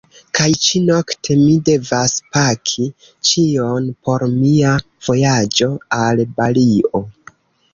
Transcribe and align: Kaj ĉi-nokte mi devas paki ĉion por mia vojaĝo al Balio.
Kaj 0.37 0.45
ĉi-nokte 0.67 1.35
mi 1.41 1.51
devas 1.67 2.15
paki 2.37 2.87
ĉion 3.33 3.91
por 4.09 4.25
mia 4.39 4.73
vojaĝo 5.09 5.71
al 6.03 6.25
Balio. 6.41 7.05